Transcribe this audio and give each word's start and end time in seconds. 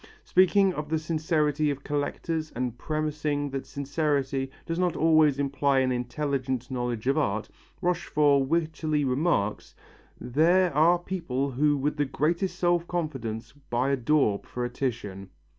Speaking 0.23 0.73
of 0.73 0.89
the 0.89 0.97
sincerity 0.97 1.69
of 1.69 1.83
collectors 1.83 2.51
and 2.55 2.75
premising 2.75 3.51
that 3.51 3.67
sincerity 3.67 4.49
does 4.65 4.79
not 4.79 4.95
always 4.95 5.37
imply 5.37 5.77
an 5.81 5.91
intelligent 5.91 6.71
knowledge 6.71 7.05
of 7.05 7.19
art, 7.19 7.49
Rochefort 7.83 8.47
wittily 8.47 9.05
remarks: 9.05 9.75
"There 10.19 10.73
are 10.73 10.97
people 10.97 11.51
who 11.51 11.77
with 11.77 11.97
the 11.97 12.05
greatest 12.05 12.57
self 12.57 12.87
confidence 12.87 13.51
buy 13.69 13.91
a 13.91 13.95
daub 13.95 14.47
for 14.47 14.65
a 14.65 14.71
Titian." 14.71 15.29